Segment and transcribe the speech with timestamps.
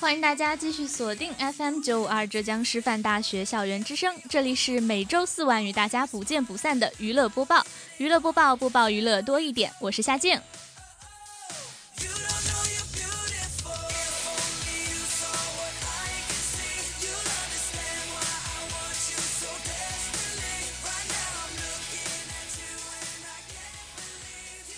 [0.00, 7.62] 欢迎大家继续锁定 FM 九五二浙江师范大学校园之声，这里是每周四晚与大家不见不散的娱乐播报，
[7.98, 10.40] 娱乐播报播报娱乐多一点，我是夏静。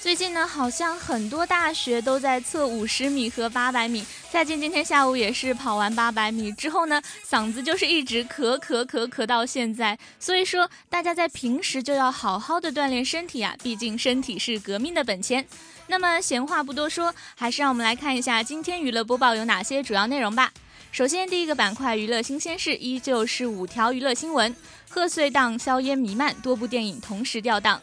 [0.00, 4.04] 最近呢，好像很多大学都在测五十米和八百米。
[4.33, 9.98] 夏静今天下午也是跑完八百米之后呢，嗓子就是一直咳咳咳咳到现在。
[10.19, 15.47] 所以说，大家在平时就要好好的锻炼身体啊，毕竟身体是革命的本钱。
[15.86, 20.50] 那么闲话不多说，还是让我们来看一下今天娱乐播报有哪些主要内容吧。
[20.92, 24.56] 首先，第一个板块娱乐新鲜事依旧是五条娱乐新闻：
[24.89, 27.78] 贺岁档硝烟弥漫，多部电影同时吊档；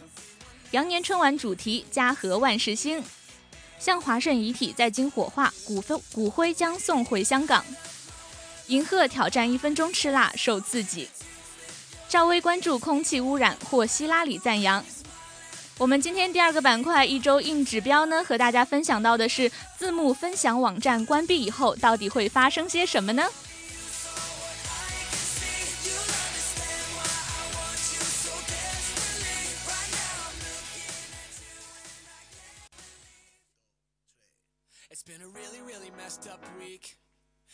[0.72, 3.04] 羊年春晚主题家和万事兴。
[3.80, 7.66] 向华盛遗体在京火化，骨分骨灰将送回香港。
[8.68, 11.08] 银鹤挑战一分钟吃辣受刺激。
[12.08, 14.84] 赵薇关注空气污染获希拉里赞扬。
[15.78, 23.26] 我们今天第二个板块一周硬指标呢，和大家分享到的是字幕分享网站关闭以后到底会发生些什么呢
[34.92, 36.98] It's？been a really really messed up week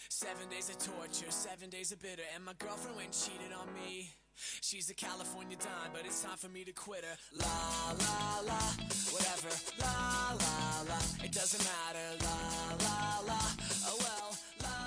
[0.09, 4.09] seven days of torture seven days of bitter and my girlfriend went cheated on me
[4.61, 8.61] she's a california dime but it's time for me to quit her la la la
[9.13, 10.55] whatever la la
[10.89, 12.37] la it doesn't matter la
[12.85, 13.41] la la
[13.87, 14.29] oh well
[14.63, 14.77] la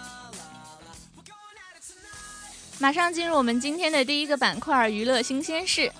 [0.40, 0.52] la
[0.84, 5.90] la we're going at it tonight 马上进入我们今天的第一个板块娱乐新鲜事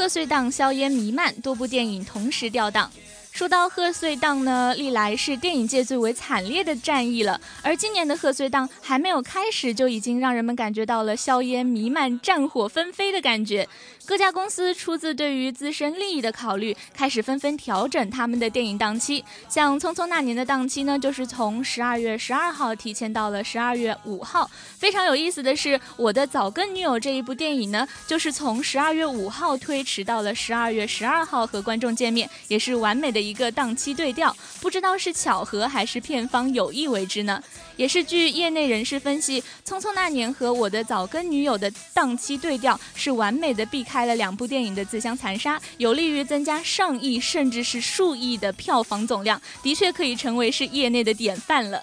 [0.00, 2.90] 贺岁档硝烟弥漫，多部电影同时吊档。
[3.32, 7.38] 说到贺岁档呢，历来是电影界最为惨烈的战役了。
[7.60, 13.68] 而今年的贺岁档还没有开始，就已经让人们感觉到了硝烟弥漫、战火纷飞的感觉。
[14.10, 19.24] 各家公司出自对于自身利益的考虑，开始纷纷调整他们的电影档期。
[19.48, 24.50] 像《匆匆那年》的档期呢，就是从十二月十二号提前到了十二月五号。
[24.76, 34.36] 非常有意思的是，《我的早更女友》这一部电影呢，就是从十二月五号推迟到了十二月十二号和观众见面，也是完美的一个档期对调。
[34.60, 37.40] 不知道是巧合还是片方有意为之呢？
[37.80, 44.04] 也是据业内人士分析，《匆匆那年》和《我的早更女友》的档期对调，是完美的避开。
[44.04, 51.82] 了两部电影的自相残杀，有利于增加上亿甚至是数亿的票房总量，的确可以成为是业内的典范了。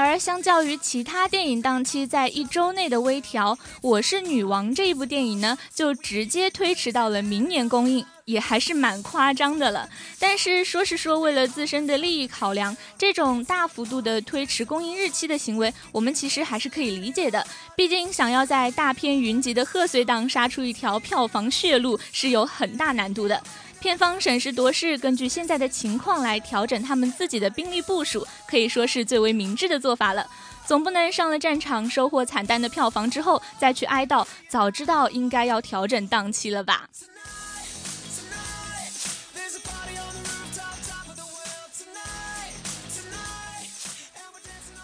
[0.00, 8.04] 而相较于其他电影档期在一周内的微调，《我是女王》这一部电影呢，就直接推迟到了明年公映。
[8.26, 9.88] 也还是蛮夸张的了，
[10.20, 17.44] 但是说是说为了自身的利益考量，这种大幅度的推迟公映日期的行为，我们其实还是可以理解的。
[17.74, 23.42] 毕竟想要在大片云集的贺岁档杀出一条票房血路是有很大难度的。
[23.80, 30.26] 片方审时度势，根据现在的情况来调整他们自己的兵力部署，可以说是最为明智的做法了。
[30.66, 36.88] 总不能上了战场收获惨淡的票房之后再去哀悼，早知道应该要调整档期了吧。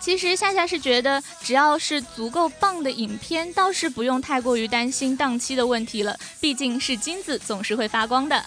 [0.00, 6.16] 其实夏夏是觉得，只要是足够棒的影片，倒是不用太过于担心档期的问题了。
[6.40, 8.46] 毕竟是金子，总是会发光的。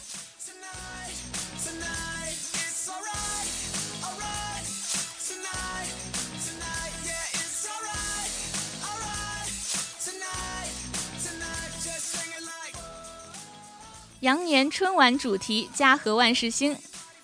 [14.21, 16.75] 羊年春晚主题：家和万事兴。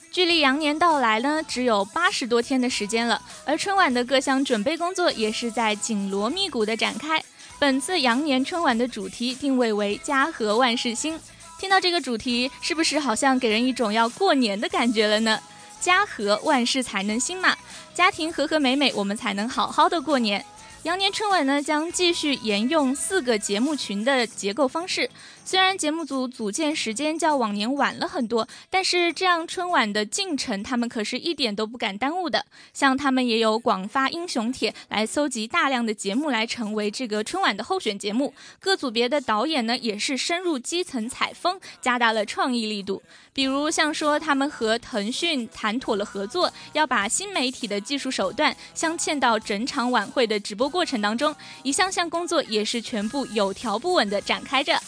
[0.09, 7.21] 距离羊年到来呢，只有八十多天的时间了，而春晚的各项准备工作也是在紧锣密鼓的展开。
[7.59, 11.19] 本次羊年春晚的主题定位为“家和万事兴”。
[11.59, 15.37] 听到这个主题，是不是好像给人一种要过年的感觉了呢？
[15.81, 17.57] 家和万事才能兴嘛，
[17.93, 20.45] 家庭和和美美，我们才能好好的过年。
[20.83, 25.09] 羊年春晚呢，将继续沿用四个节目群的结构方式。
[25.47, 32.47] 虽然节目组组建时间较往年晚了很多，但是这样春晚的进程，他们可是一点都不敢耽误的。
[32.73, 38.33] 像他们也有广发英雄帖来搜集大量的节目来成为这个春晚的候选节目。
[38.59, 43.03] 各组别的导演呢，也是深入基层采风，加大了创意力度。
[43.31, 54.81] 比如像说他们和腾讯谈妥了合作，要把新媒体的技术手段镶嵌到整场晚会的直播过程当中，一项项工作也是全部有条不紊地展开着。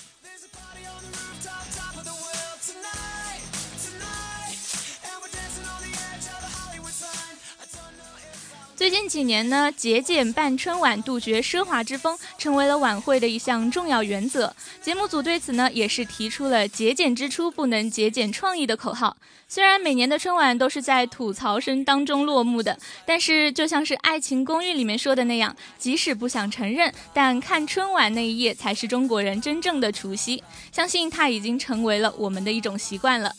[8.78, 14.56] 最近几年呢，节俭办春晚，杜绝奢华之风，成为了晚会的一项重要原则。
[14.84, 19.18] 节目组对此呢，也是提出了“节俭之初不能节俭创意”的口号。
[19.48, 30.44] 虽然每年的春晚都是在吐槽声当中落幕的，但是就像是《爱情公寓》里面说的那样，即使不想承认，但看春晚那一夜才是中国人真正的除夕。
[30.72, 33.32] 相信它已经成为了我们的一种习惯了。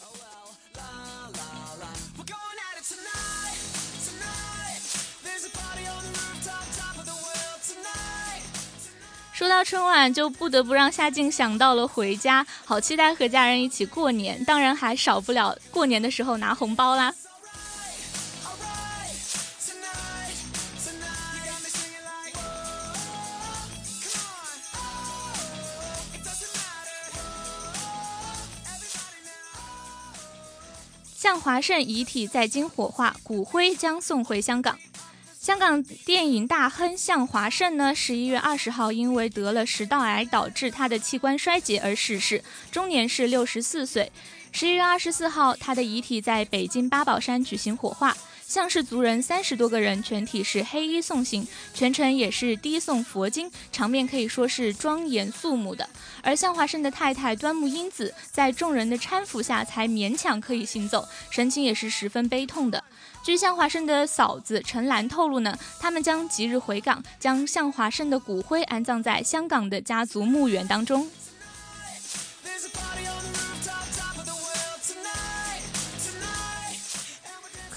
[9.38, 14.44] 说到春晚，就不得不让夏静想到了回家，好期待和家人一起过年。
[14.44, 17.14] 当然，还少不了过年的时候拿红包啦。
[31.14, 34.76] 向华胜遗体在京火化，骨灰将送回香港。
[35.48, 44.12] 香港电影大亨向华胜呢，十一月二十号因为得了食道癌，导致他的器官衰竭而逝世，终年是六十四岁。
[44.52, 48.14] 十一月二十四号，他的遗体在北京八宝山举行火化，
[48.48, 55.86] 向氏族人三十多个人全体是黑衣送行，全程也是低诵佛经，场面可以说是庄严肃穆的。
[56.22, 62.82] 而向华胜的太太端木英子在众人的搀扶下才勉强可以行走，神情也是十分悲痛的。
[63.22, 71.06] 据向华胜的嫂子陈兰透露呢，他们将即日回港，将向华胜的骨灰安葬在香港的家族墓园当中。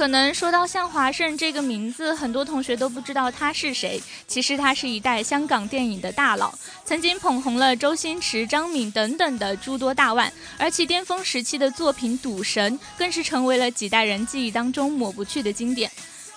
[0.01, 4.01] 可能说到向华胜这个名字，很多同学都不知道他是谁。
[4.25, 6.51] 其实他是一代香港电影的大佬，
[6.83, 10.33] 曾经捧红了周星驰、张敏等等的诸多大腕。
[10.57, 15.91] 而其巅峰时期的作品《赌神》，更是成为了几代人记忆当中抹不去的经典。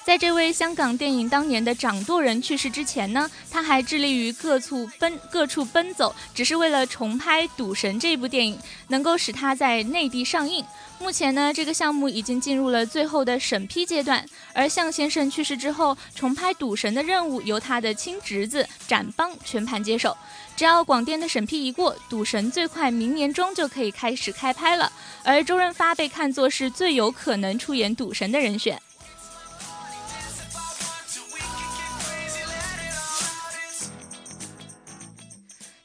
[0.05, 8.59] 在这位香港电影当年的掌舵人去世之前呢，他还致力于各处奔各处奔走，只是为了重拍《赌神》这部电影，
[8.89, 10.63] 能够使他在内地上映。
[11.01, 14.23] 目前呢，这个项目已经进入了最后的审批阶段。
[14.53, 20.15] 而向先生去世之后，重拍《赌神》的任务由他的亲侄子展邦全盘接手。
[20.55, 24.93] 只要广电的审批一过，《赌神》最快明年中就可以开始开拍了。
[25.23, 28.79] 而周润发被看作是最有可能出演《赌神》的人选。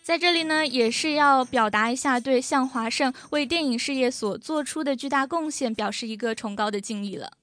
[0.09, 7.37] 在这里呢，也是要表达一下对向华胜为电影事业所做出的巨大贡献，表示一个崇高的敬意了。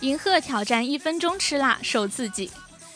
[0.00, 2.50] 银鹤挑战一分钟吃辣，受刺激。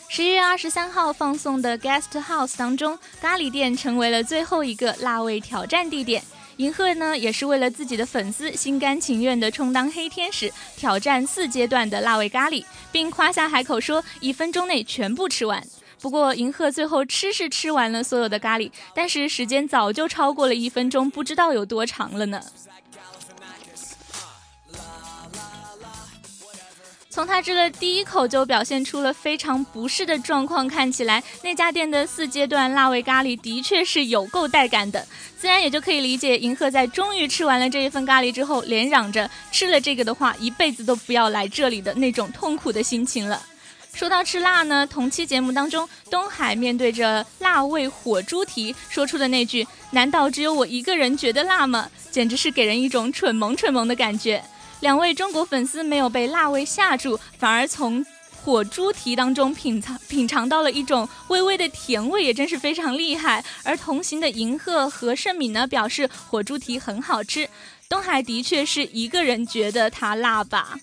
[0.09, 6.23] 十一月二十三号放送的 Guest House 当中，咖喱店成为了最后一个辣味挑战地点。
[6.57, 15.63] 银鹤呢，也是为了自己的粉丝，心甘情愿地充当黑天使，挑战四阶段的辣味咖喱，并夸下海口说一分钟内全部吃完。
[16.01, 22.41] 不过，银鹤最后吃是吃完了所有的咖喱，但是时间早就超过了一分钟，不知道有多长了呢。
[27.15, 35.07] 从他吃了第一口就表现出了非常不适的状况，看起来那家店的四阶段辣味咖喱的确是有够带感的，
[35.37, 43.41] 自然也就可以理解银鹤在终于吃完了这一份咖喱之后，连嚷着吃了这个的话，一辈子都不要来这里的那种痛苦的心情了。
[43.93, 54.43] 说到吃辣呢，同期节目当中，东海面对着辣味火猪蹄说出的那句“难道只有我一个人觉得辣吗？”简直是给人一种蠢萌蠢萌的感觉。
[54.85, 58.05] 两位中国粉丝没有被辣味吓住，反而从
[58.43, 63.43] 火猪蹄当中品尝品尝到了一种微微的甜味，也真是非常厉害。
[63.63, 67.49] 而同行的银赫和盛敏呢，表示火猪蹄很好吃。
[67.89, 70.77] 东海的确是一个人觉得它辣吧。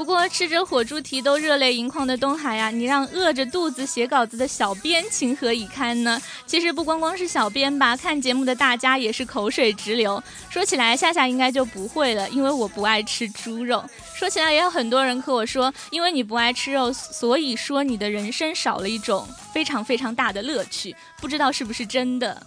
[0.00, 6.18] 不过吃着火猪蹄都热泪盈眶的东海呀，你让饿着肚子写稿子的小编情何以堪呢？
[6.46, 10.20] 其实不光光是小编吧，看节目的大家也是口水直流。
[10.48, 13.84] 说起来，夏夏应该就不会了，因为我不爱吃猪肉。
[14.16, 20.96] 说起来，也有很多人和我说，因为你不爱吃肉，所以说你的人生少了一种非常非常大的乐趣。
[21.20, 22.42] 不知道是不是真的？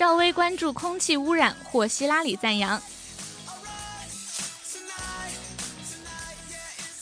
[0.00, 2.80] 赵薇关注空气污染，获希拉里赞扬。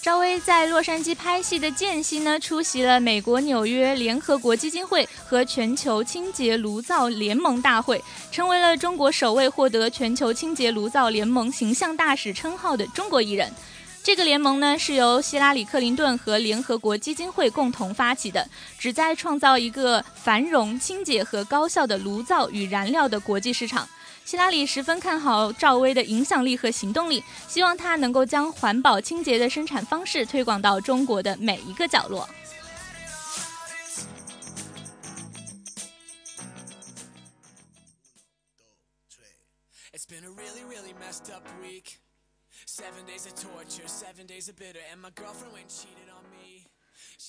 [0.02, 8.02] 赵薇在洛杉矶拍戏的间隙呢，出席了美国纽约联合国基金会和全球清洁炉灶联盟大会，
[8.32, 13.48] 成为了中国首位获得全球清洁炉灶联盟形象大使称号的中国艺人。
[14.08, 18.48] 这个联盟呢，是由希拉里·克林顿和联合国基金会共同发起的，
[18.78, 23.86] 旨在创造一个繁荣、清洁和高效的炉灶与燃料的国际市场。
[24.24, 32.26] 希拉里十分看好赵薇的影响力和行动力，希望她能够将环保清洁的生产方式推广到中国的每一个角落。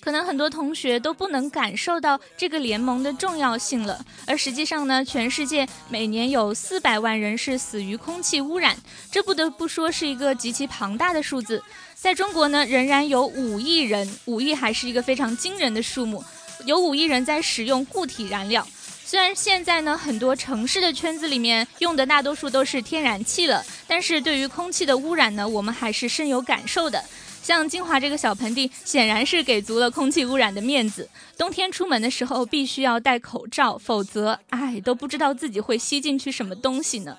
[0.01, 8.77] 可能很多同学都不能感受到这个联盟的重要性了，而实际上呢，全世界每年有四百万人是死于空气污染，
[9.11, 11.61] 这不得不说是一个极其庞大的数字。
[11.95, 16.23] 在中国呢，仍然有五亿人，五亿还是一个非常惊人的数目，
[16.65, 18.65] 有五亿人在使用固体燃料。
[19.09, 27.03] 虽然现在呢，很多城市的圈子里面用的大多数都是天然气了，但是对于空气的污染呢，我们还是深有感受的。
[27.41, 31.09] 像金华这个小盆地，显然是给足了空气污染的面子。
[31.35, 37.17] 冬天出门的时候必须要戴口罩，否则，哎，都不知道自己会吸进去什么东西呢。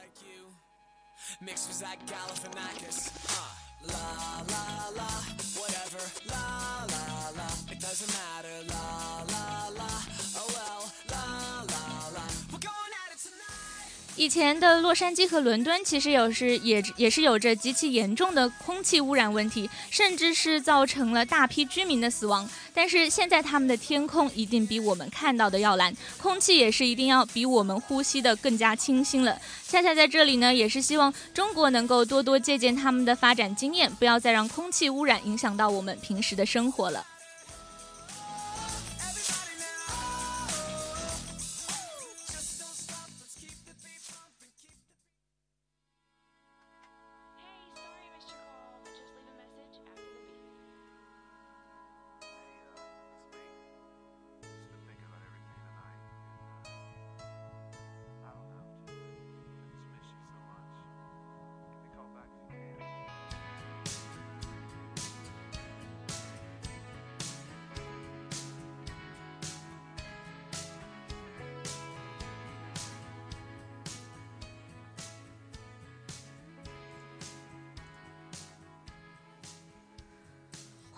[14.17, 22.49] 以前的洛杉矶和伦敦其实有时也也是有着极其严重的空气污染问题，甚至是造成了大批居民的死亡。
[22.75, 29.40] 但是现在他们的天空一定比我们看到的要蓝，空气也是一定要比我们呼吸的更加清新了。
[29.67, 37.07] 恰恰在这里呢，也是希望中国能够多多借鉴他们的发展经验，不要再让空气污染影响到我们平时的生活了。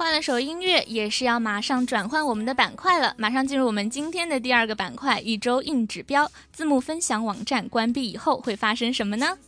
[0.03, 3.15] 换了首音乐，也是要马上转换我们的板块了。
[3.17, 6.29] 马上进入我们今天的第二个板块——一周硬指标。
[6.53, 9.39] 字幕分享网站关闭以后会发生什么呢？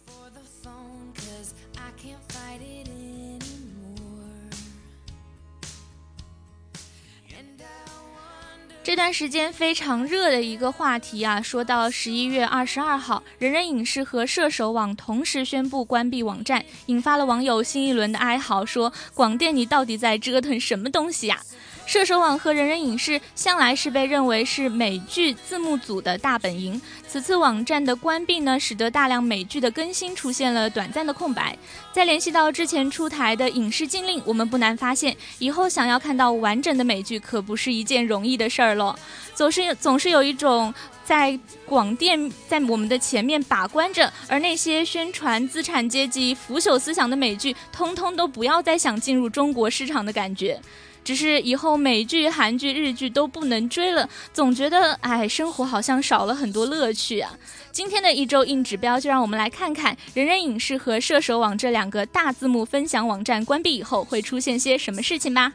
[8.84, 21.40] 这段时间非常热的一个话题啊，说到十一月二十二号，人人影视和射手网同时宣布关闭网站，引发了网友新一轮的哀嚎，说广电你到底在折腾什么东西呀？
[21.86, 26.80] 射手网和人人影视向来是被认为是美剧字幕组的大本营。
[27.06, 31.56] 此次网站的关闭呢，使得大量美剧的更新出现了短暂的空白。
[31.92, 38.98] 再联系到之前出台的影视禁令，我们不难发现，以后想要看到完整的美剧可不是一件容易的事儿了。
[39.34, 40.74] 总是总是有一种
[41.04, 50.60] 在广电在我们的前面把关着，而那些宣传资产阶级腐朽思想的美剧，通通都不要再想进入中国市场的感觉。
[51.04, 57.38] 只是以后美剧、韩剧、日剧都不能追了，总觉得哎，生活好像少了很多乐趣啊。
[57.70, 65.52] 今天的一周硬指标，就让我们来看看人人影视和射手网这两个大字幕分享网站关闭以后会出现些什么事情吧。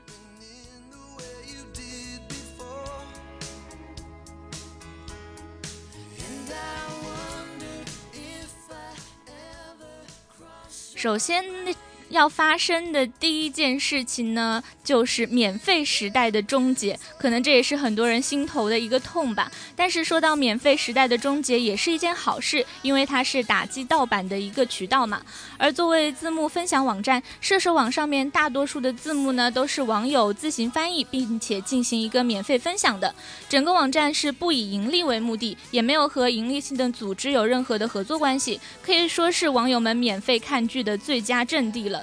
[10.96, 11.74] 首先，那。
[12.10, 19.52] 要发生的第一件事情呢，就是免费时代的终结，可能这也是很多人心头的一个痛吧。
[19.76, 25.22] 但是说到免费时代的终结，也是一件好事，因为它是打击盗版的一个渠道嘛。
[25.58, 33.14] 而作为字幕分享网站，射手网上面大多数的字幕呢，都是网友自行翻译，并且进行一个免费分享的。
[33.48, 41.99] 整个网站是不以盈利为目的，也没有和盈利性的组织有任何的合作关系，可以说是网友们免费看剧的最佳阵地了。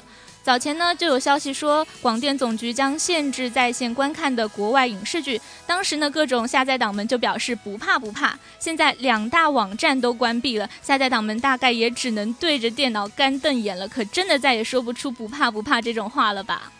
[0.46, 5.40] 早前呢，就有消息说广电总局将限制在线观看的国外影视剧。
[5.66, 8.38] 当时呢，各种下载党们就表示不怕不怕。
[8.60, 16.70] 现在两大网站都关闭了，下载党们大概也只能对着电脑干瞪眼了，可真的再也说不出不怕不怕这种话了吧？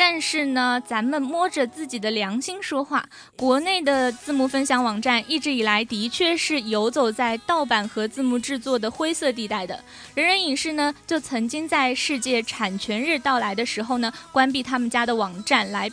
[0.00, 3.04] 但是呢，咱们摸着自己的良心说话，
[3.36, 9.82] 国内的字幕分享网站一直以来的确是游走在盗版和字幕制作的灰色地带的。
[10.14, 15.90] 人人影视呢，就曾经在世界产权日到来的时候呢，关闭他们家的网站来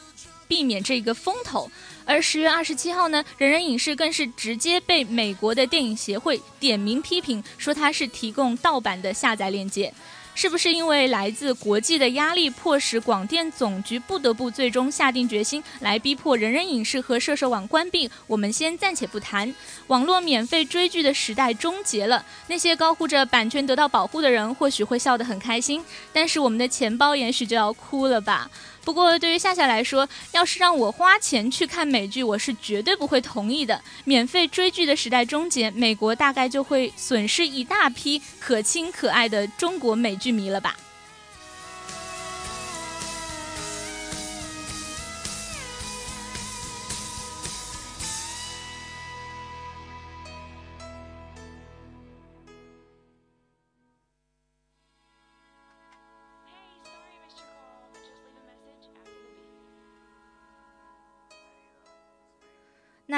[0.48, 1.70] 避免这个风头。
[2.06, 9.92] 而十月二十七号呢，人人影视更是直接被美国的电影协会点名批评，说它是提供盗版的下载链接。
[10.36, 18.12] 是不是因为来自国际的压力，迫使广电总局不得不最终下定决心来逼迫人人影视和射手网关闭？
[18.28, 19.56] 我们先暂且不谈，
[19.88, 22.24] 网络免费追剧的时代终结了。
[22.48, 28.52] 那些高呼着版权得到保护的人，或许会笑得很开心，但是我们的钱包也许就要哭了吧。
[28.86, 33.82] 不过，对于夏夏来说，要是让我花钱去看美剧，我是绝对不会同意的。
[34.04, 40.78] 免费追剧的时代终结，美国大概就会损失一大批可亲可爱的中国美剧迷了吧。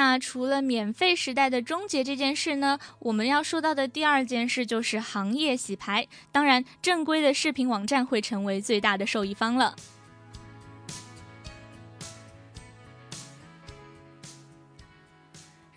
[0.00, 6.06] 那除了免费时代的终结这件事呢，我们要说到的第二件事就是行业洗牌。
[6.30, 9.74] 当然，正规的视频网站会成为最大的受益方了。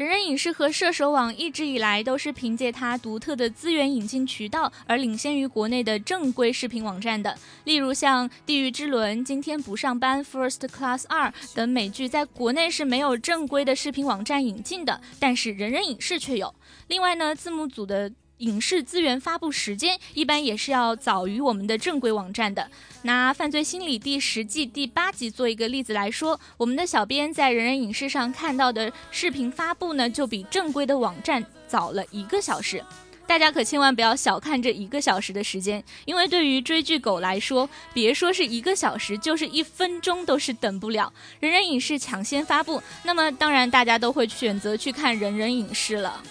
[0.01, 7.37] 人人影视和射手网一直以来都是凭借它独特的资源引进渠道而领先于国内的正规视频网站的。
[7.65, 16.55] 例如像《地狱之轮》《今天不上班》《First Class 二》等美剧，在国内是没有正规的视频网站引进的，但是人人影视却有。
[16.87, 18.11] 另外呢，字幕组的。
[18.41, 22.69] 影视资源发布时间一般也是要早于我们的正规网站的。
[23.03, 32.83] 拿《犯罪心理》第十季第八集做一个例子来说，我们的小编在人人影视上看到的视频发布呢，就比正规的网站早了一个小时。
[33.27, 41.13] 大家可千万不要小看这一个小时的时间，因为对于追剧狗来说，别说是一个小时，就是一分钟都是等不了。
[41.39, 46.21] 人人影视抢先发布，那么当然大家都会选择去看人人影视了。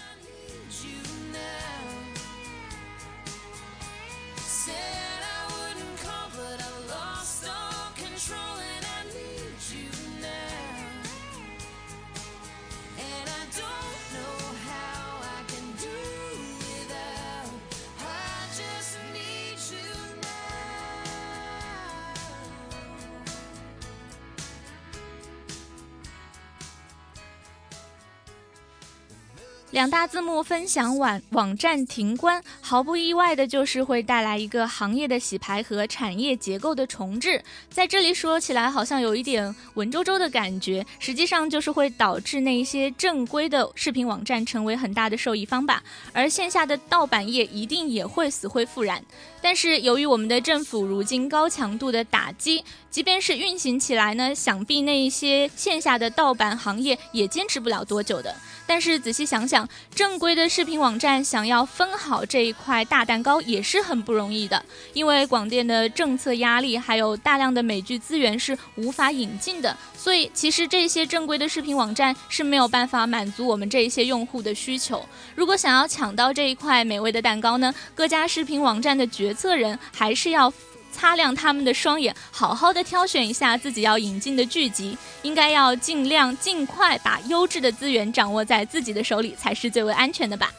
[29.70, 37.40] 两大字幕分享网网站停关，毫不意外的就是会带来一个行业的洗牌和产业结构的重置。
[37.70, 45.80] 在这里说起来好像有一点文绉绉的感觉，实际上就是会导致那些正规的视频网站成为很大的受益方吧，
[46.12, 49.00] 而线下的盗版业一定也会死灰复燃。
[49.40, 58.34] 但是由于我们的政府如今高强度的打击，即便是运行起来呢，想必那一些线下的盗版行业也坚持不了多久的。
[58.66, 75.04] 但是仔细想想，正规的视频网站想要分好这一块大蛋糕也是很不容易的，因为广电的政策压力，还有大量的美剧资源是无法引进的，所以其实这些正规的视频网站是没有办法满足我们这一些用户的需求。
[75.34, 80.52] 如果想要抢到这一块美味的蛋糕呢，各家视频网站的决策人还是要。
[80.90, 90.52] 擦亮他们的双眼，好好的挑选一下自己要引进的剧集，应该要尽量尽快把优质的资源掌握在自己的手里，才是最为安全的吧。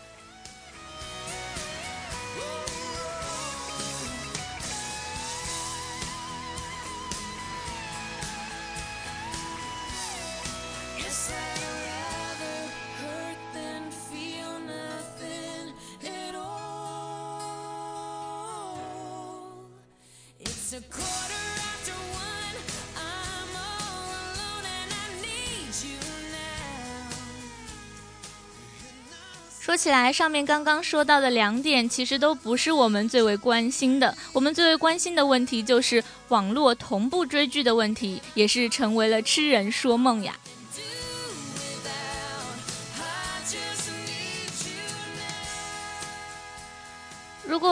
[29.59, 34.17] 说起来，上面刚刚说到的两点，其实都不是我们最为关心的。
[34.33, 40.35] 我们最为关心的问题就是网络同步追剧的问题，也是成为了痴人说梦呀。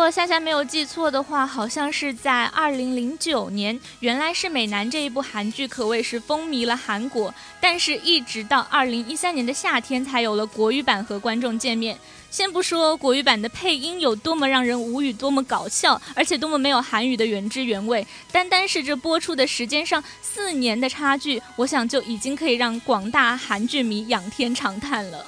[0.10, 11.98] 夏夏没有记错的话，好像是在二零零九年，原来是美男这一部韩剧可谓是风靡了韩国，但是一直到二零一三年的夏天才有了国语版和观众见面。
[12.32, 25.26] 先不说国语版的配音有多么让人无语，多么搞笑，而且多么没有韩语的原汁原味，单单是这播出的时间上四年的差距，我想就已经可以让广大韩剧迷仰天长叹了。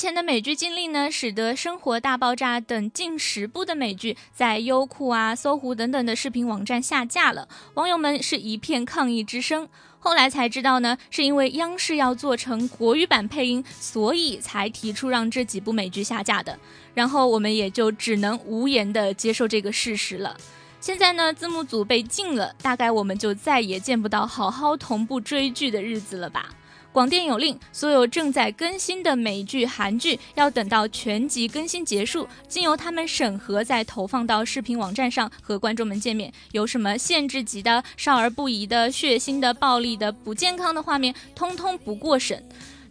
[0.00, 9.68] 前的美剧经历呢，使得《生活大爆炸》等近十部的美剧在优酷啊、搜狐等等的视频网站下架了，网友们是一片抗议之声。
[9.98, 16.58] 后来才知道呢，是因为央视要做成国语版配音，所以才提出让这几部美剧下架的。
[16.94, 20.34] 然后我们也就只能无言的接受这个事实了。
[20.80, 26.48] 现在呢，字幕组被禁了，大概我们就再也见不到好好同步追剧的日子了吧。
[26.92, 36.32] 广电有令，所有正在更新的美剧、韩剧要等到全集更新结束，经由他们审核再投放到视频网站上和观众们见面。
[36.50, 42.44] 有什么限制级的、少儿不宜的、血腥的、暴力的、不健康的画面，通通不过审。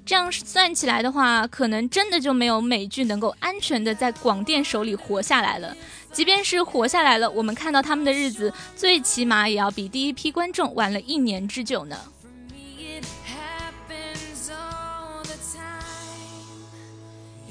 [0.05, 5.75] 这样算起来的话，可能真的就没有美剧能够安全的在广电手里活下来了。
[6.11, 11.97] 即便是活下来了，我们看到他们的日子，最起码也要比第一批观众晚了一年之久呢。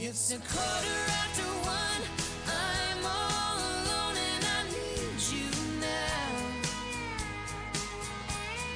[0.01, 2.03] It's a quarter after one.
[2.47, 6.39] I'm all alone and I need you now.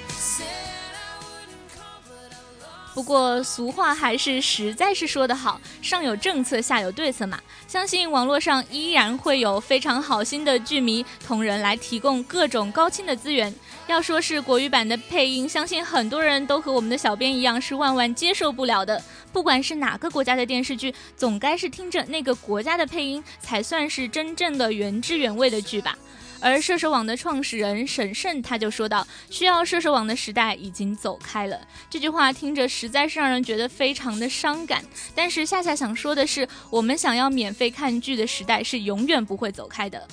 [0.09, 0.47] Said
[0.93, 2.95] I wouldn't call, but I lost.
[2.95, 7.41] 不过俗话还是实在是说得好，上有政策，下有对策嘛。
[7.69, 13.55] 相信网络上依然会有非常好心的剧迷同仁来提供各种高清的资源。
[13.87, 19.03] 要说是国语版的配音，相信很多人都和我们的小编一样是万万接受不了的。
[19.33, 25.97] 不管是哪个国家的电视剧，总该是听着那个国家的配音，才算是真正的原汁原味的剧吧。
[26.45, 34.85] 而射手网的创始人沈胜他就说道：“需要射手网的时代已经走开了。”这句话听着实在是让人觉得非常的伤感。
[35.15, 40.09] 但是夏夏想说的是，我们想要免费看剧的时代是永远不会走开的。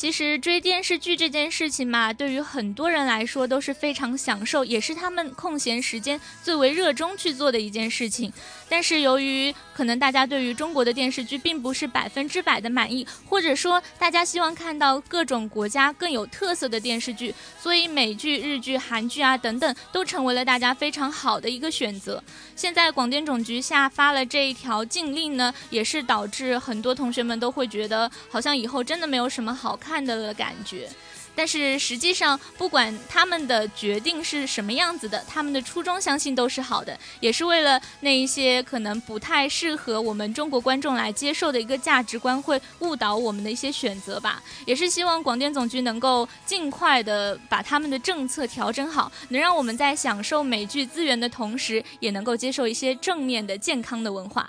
[0.00, 8.32] 其实追电视剧这件事情嘛，对于很多人来说都是非常享受，也是他们空闲时间最为热衷去做的一件事情。
[8.66, 22.24] 但是由于可能大家对于中国的电视剧并不是百分之百的满意，或者说大家希望看到各种国家更有特色的电视剧，所以美剧、日剧、韩剧啊等等都成为了大家非常好的一个选择。
[22.56, 29.89] 现在广电总局下发了这一条禁令呢，也是导致很多同学们都会觉得好像以后真的没有什么好看。
[29.90, 30.88] 看的了感觉，
[31.34, 44.40] 但是实际上，不管他们的决定是什么样子的，他们的初衷相信都是好的，也是为了那一些可能不太适合我们中国观众来接受的一个价值观，会误导我们的一些选择吧。
[44.64, 54.48] 也是希望广电总局能够尽快的把他们的政策调整好，能让我们在享受美剧资源的同时，也能够接受一些正面的、健康的文化。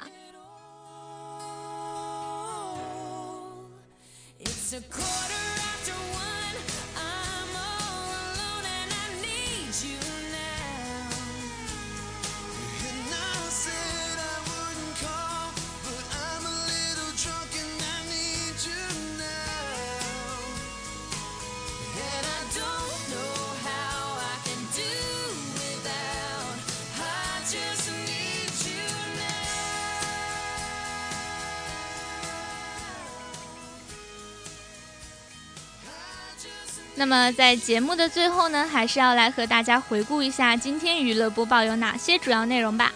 [37.01, 42.93] 那么在节目的最后呢，还是要来和大家回顾一下今天娱乐播报有哪些主要内容吧。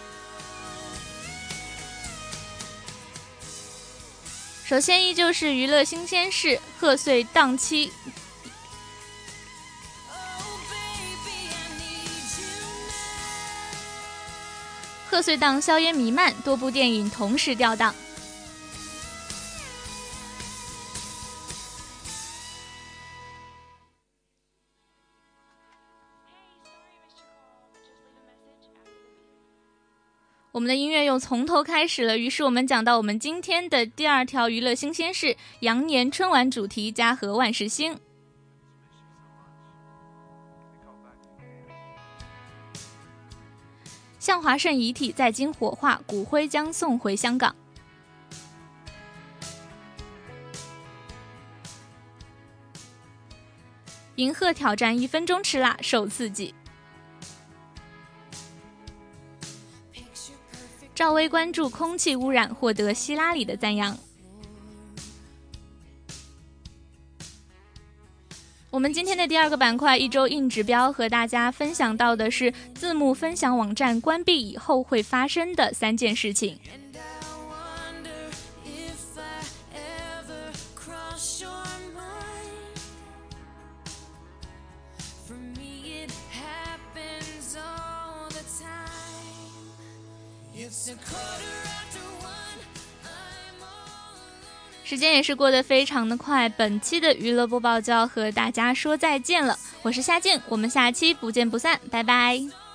[4.64, 7.90] 首先依旧是娱乐新鲜事，贺岁档期，
[15.10, 17.92] 贺岁档硝烟弥漫，多部电影同时吊档。
[30.56, 38.00] 我们的音乐又从头开始了，于是我们讲到我们今天的第二条娱乐新鲜事：羊年春晚主题“家和万事兴”。
[44.18, 47.54] 向华胜遗体在京火化，骨灰将送回香港。
[54.14, 56.54] 银鹤挑战一分钟吃辣，受刺激。
[60.96, 63.94] 赵薇关注空气污染，获得希拉里的赞扬。
[68.70, 76.58] 我们今天的第二个板块一周硬指标，和大家分享到的是字幕分享网站关闭以后会发生的三件事情。
[94.84, 99.58] 时间也是过得非常的快，本期的娱乐播报就要和大家说再见了。
[99.82, 102.65] 我是夏静，我们下期不见不散，拜拜。